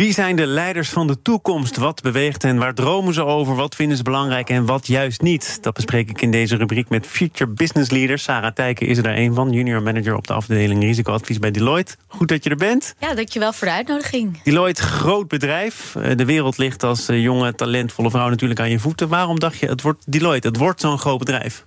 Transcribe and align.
Wie 0.00 0.12
zijn 0.12 0.36
de 0.36 0.46
leiders 0.46 0.88
van 0.88 1.06
de 1.06 1.22
toekomst? 1.22 1.76
Wat 1.76 2.02
beweegt 2.02 2.42
hen? 2.42 2.58
Waar 2.58 2.74
dromen 2.74 3.14
ze 3.14 3.24
over? 3.24 3.54
Wat 3.54 3.74
vinden 3.74 3.96
ze 3.96 4.02
belangrijk 4.02 4.50
en 4.50 4.66
wat 4.66 4.86
juist 4.86 5.20
niet? 5.20 5.58
Dat 5.62 5.74
bespreek 5.74 6.10
ik 6.10 6.22
in 6.22 6.30
deze 6.30 6.56
rubriek 6.56 6.88
met 6.88 7.06
Future 7.06 7.50
Business 7.50 7.90
Leaders. 7.90 8.22
Sarah 8.22 8.52
Tijken 8.52 8.86
is 8.86 8.96
er 8.96 9.02
daar 9.02 9.16
een 9.16 9.34
van, 9.34 9.52
junior 9.52 9.82
manager 9.82 10.16
op 10.16 10.26
de 10.26 10.32
afdeling 10.32 10.82
risicoadvies 10.82 11.38
bij 11.38 11.50
Deloitte. 11.50 11.96
Goed 12.06 12.28
dat 12.28 12.44
je 12.44 12.50
er 12.50 12.56
bent. 12.56 12.94
Ja, 12.98 13.14
dankjewel 13.14 13.52
voor 13.52 13.66
de 13.66 13.72
uitnodiging. 13.72 14.42
Deloitte, 14.42 14.82
groot 14.82 15.28
bedrijf. 15.28 15.94
Eh, 15.96 16.16
de 16.16 16.24
wereld 16.24 16.58
ligt 16.58 16.82
als 16.82 17.08
eh, 17.08 17.22
jonge, 17.22 17.54
talentvolle 17.54 18.10
vrouw 18.10 18.28
natuurlijk 18.28 18.60
aan 18.60 18.70
je 18.70 18.78
voeten. 18.78 19.08
Waarom 19.08 19.38
dacht 19.38 19.58
je, 19.58 19.66
het 19.66 19.82
wordt 19.82 20.12
Deloitte, 20.12 20.48
het 20.48 20.56
wordt 20.56 20.80
zo'n 20.80 20.98
groot 20.98 21.18
bedrijf? 21.18 21.64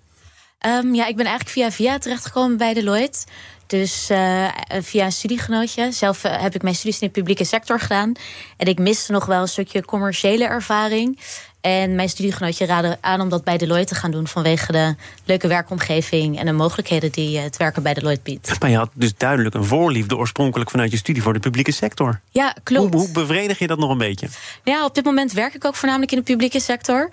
Um, 0.66 0.96
ja, 0.96 1.06
ik 1.06 1.16
ben 1.16 1.26
eigenlijk 1.26 1.56
via 1.56 1.72
via 1.72 1.98
terechtgekomen 1.98 2.58
bij 2.58 2.74
Deloitte. 2.74 3.20
Dus 3.68 4.10
uh, 4.12 4.48
via 4.70 5.06
een 5.06 5.12
studiegenootje. 5.12 5.92
Zelf 5.92 6.24
uh, 6.24 6.42
heb 6.42 6.56
ik 6.56 6.62
mijn 6.62 6.76
studies 6.76 7.00
in 7.00 7.08
de 7.08 7.14
publieke 7.14 7.44
sector 7.44 7.80
gedaan. 7.80 8.14
En 8.58 8.68
ik 8.68 8.80
miste 8.80 9.12
nog 9.12 9.26
wel 9.26 9.42
een 9.42 9.48
stukje 9.48 9.86
commerciële 9.86 10.46
ervaring. 10.46 11.20
En 11.64 11.96
mijn 11.96 12.10
studiegenootje 12.10 12.66
raadde 12.66 12.98
aan 13.02 13.22
om 13.22 13.30
dat 13.30 13.44
bij 13.44 13.58
Deloitte 13.58 13.94
te 13.94 14.00
gaan 14.00 14.12
doen... 14.12 14.28
vanwege 14.28 14.72
de 14.72 14.96
leuke 15.26 15.48
werkomgeving 15.48 16.40
en 16.40 16.46
de 16.46 16.52
mogelijkheden 16.52 17.12
die 17.12 17.38
het 17.38 17.58
werken 17.58 17.84
bij 17.84 17.94
Deloitte 17.94 18.24
biedt. 18.24 18.60
Maar 18.60 18.70
je 18.70 18.78
had 18.78 18.90
dus 18.94 19.14
duidelijk 19.18 19.56
een 19.56 19.66
voorliefde 19.66 20.18
oorspronkelijk 20.18 20.70
vanuit 20.70 20.92
je 20.92 20.98
studie 20.98 21.22
voor 21.22 21.34
de 21.34 21.40
publieke 21.40 21.72
sector. 21.72 22.20
Ja, 22.32 22.56
klopt. 22.64 22.94
Hoe, 22.94 23.02
hoe 23.02 23.12
bevredig 23.12 23.60
je 23.60 23.68
dat 23.68 23.78
nog 23.78 23.90
een 23.90 23.98
beetje? 23.98 24.28
Ja, 24.64 24.86
op 24.86 24.96
dit 24.96 25.04
moment 25.04 25.32
werk 25.32 25.54
ik 25.54 25.66
ook 25.66 25.76
voornamelijk 25.76 26.12
in 26.12 26.18
de 26.18 26.24
publieke 26.24 26.60
sector. 26.60 27.10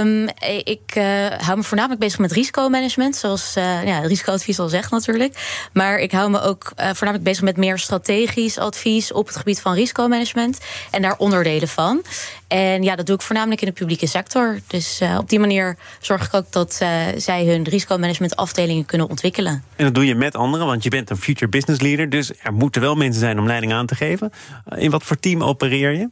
Um, 0.00 0.28
ik 0.64 0.94
uh, 0.96 1.04
hou 1.26 1.56
me 1.56 1.62
voornamelijk 1.62 2.00
bezig 2.00 2.18
met 2.18 2.32
risicomanagement, 2.32 3.16
zoals 3.16 3.54
uh, 3.56 3.84
ja, 3.84 3.98
risicoadvies 3.98 4.58
al 4.58 4.68
zegt 4.68 4.90
natuurlijk. 4.90 5.68
Maar 5.72 5.98
ik 5.98 6.12
hou 6.12 6.30
me 6.30 6.40
ook 6.40 6.72
uh, 6.76 6.84
voornamelijk 6.84 7.22
bezig 7.22 7.42
met 7.42 7.56
meer 7.56 7.78
strategisch 7.78 8.58
advies 8.58 9.12
op 9.12 9.26
het 9.26 9.36
gebied 9.36 9.60
van 9.60 9.74
risicomanagement 9.74 10.58
en 10.90 11.02
daar 11.02 11.16
onderdelen 11.16 11.68
van. 11.68 12.02
En 12.48 12.82
ja, 12.82 12.96
dat 12.96 13.06
doe 13.06 13.14
ik 13.16 13.22
voornamelijk 13.22 13.53
in 13.60 13.66
de 13.66 13.72
publieke 13.72 14.06
sector. 14.06 14.60
Dus 14.66 15.00
op 15.18 15.28
die 15.28 15.38
manier 15.38 15.76
zorg 16.00 16.26
ik 16.26 16.34
ook 16.34 16.52
dat 16.52 16.74
zij 17.16 17.44
hun 17.46 17.64
risicomanagement 17.64 18.36
afdelingen 18.36 18.84
kunnen 18.84 19.08
ontwikkelen. 19.08 19.64
En 19.76 19.84
dat 19.84 19.94
doe 19.94 20.06
je 20.06 20.14
met 20.14 20.36
anderen, 20.36 20.66
want 20.66 20.82
je 20.82 20.90
bent 20.90 21.10
een 21.10 21.16
future 21.16 21.50
business 21.50 21.80
leader. 21.80 22.10
Dus 22.10 22.32
er 22.42 22.52
moeten 22.52 22.80
wel 22.80 22.94
mensen 22.94 23.20
zijn 23.20 23.38
om 23.38 23.46
leiding 23.46 23.72
aan 23.72 23.86
te 23.86 23.94
geven. 23.94 24.32
In 24.76 24.90
wat 24.90 25.02
voor 25.02 25.18
team 25.18 25.42
opereer 25.42 25.92
je? 25.92 26.10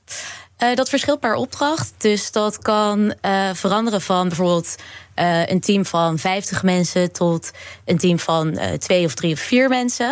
Uh, 0.62 0.74
dat 0.74 0.88
verschilt 0.88 1.20
per 1.20 1.34
opdracht. 1.34 1.94
Dus 1.98 2.32
dat 2.32 2.58
kan 2.58 3.14
uh, 3.22 3.50
veranderen 3.52 4.00
van 4.00 4.28
bijvoorbeeld 4.28 4.76
uh, 5.16 5.46
een 5.46 5.60
team 5.60 5.84
van 5.84 6.18
50 6.18 6.62
mensen 6.62 7.12
tot 7.12 7.50
een 7.84 7.98
team 7.98 8.18
van 8.18 8.58
twee 8.78 9.04
of 9.04 9.14
drie 9.14 9.32
of 9.32 9.40
vier 9.40 9.68
mensen. 9.68 10.10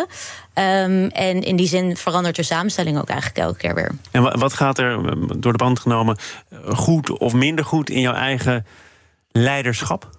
Um, 0.54 1.08
en 1.08 1.42
in 1.42 1.56
die 1.56 1.66
zin 1.66 1.96
verandert 1.96 2.36
de 2.36 2.42
samenstelling 2.42 2.98
ook 2.98 3.08
eigenlijk 3.08 3.38
elke 3.38 3.58
keer 3.58 3.74
weer. 3.74 3.90
En 4.10 4.38
wat 4.38 4.52
gaat 4.52 4.78
er 4.78 5.02
door 5.40 5.52
de 5.52 5.58
band 5.58 5.80
genomen 5.80 6.18
goed 6.66 7.10
of 7.18 7.32
minder 7.32 7.64
goed 7.64 7.90
in 7.90 8.00
jouw 8.00 8.14
eigen 8.14 8.66
leiderschap? 9.32 10.10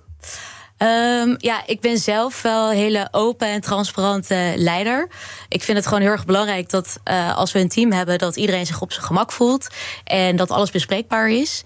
Um, 0.84 1.36
ja, 1.38 1.64
ik 1.66 1.80
ben 1.80 1.98
zelf 1.98 2.42
wel 2.42 2.72
een 2.72 2.78
hele 2.78 3.08
open 3.12 3.48
en 3.48 3.62
transparante 3.62 4.54
leider. 4.56 5.08
Ik 5.50 5.64
vind 5.64 5.78
het 5.78 5.88
gewoon 5.88 6.02
heel 6.02 6.12
erg 6.12 6.26
belangrijk 6.26 6.70
dat 6.70 7.00
uh, 7.06 7.36
als 7.38 7.52
we 7.52 7.60
een 7.60 7.70
team 7.70 7.92
hebben, 7.92 8.18
dat 8.18 8.36
iedereen 8.36 8.66
zich 8.66 8.81
op 8.81 8.91
zijn 8.91 9.06
gemak 9.06 9.31
voelt 9.31 9.68
en 10.03 10.36
dat 10.36 10.52
alles 10.52 10.72
bespreekbaar 10.72 11.30
is. 11.30 11.64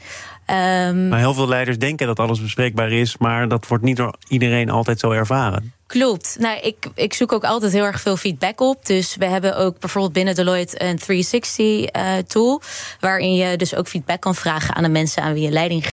Um, 0.49 1.07
maar 1.07 1.19
heel 1.19 1.33
veel 1.33 1.47
leiders 1.47 1.77
denken 1.77 2.07
dat 2.07 2.19
alles 2.19 2.41
bespreekbaar 2.41 2.91
is, 2.91 3.17
maar 3.17 3.47
dat 3.47 3.67
wordt 3.67 3.83
niet 3.83 3.97
door 3.97 4.15
iedereen 4.27 4.69
altijd 4.69 4.99
zo 4.99 5.11
ervaren. 5.11 5.73
Klopt. 5.87 6.35
Nou, 6.39 6.59
ik, 6.59 6.87
ik 6.95 7.13
zoek 7.13 7.31
ook 7.31 7.43
altijd 7.43 7.71
heel 7.71 7.83
erg 7.83 8.01
veel 8.01 8.17
feedback 8.17 8.61
op. 8.61 8.85
Dus 8.85 9.15
we 9.15 9.25
hebben 9.25 9.57
ook 9.57 9.79
bijvoorbeeld 9.79 10.13
binnen 10.13 10.35
Deloitte 10.35 10.83
een 10.83 10.99
360-tool... 10.99 12.61
Uh, 12.61 12.67
waarin 12.99 13.35
je 13.35 13.57
dus 13.57 13.75
ook 13.75 13.87
feedback 13.87 14.21
kan 14.21 14.35
vragen 14.35 14.75
aan 14.75 14.83
de 14.83 14.89
mensen 14.89 15.23
aan 15.23 15.33
wie 15.33 15.43
je 15.43 15.51
leiding 15.51 15.81
geeft. 15.81 15.94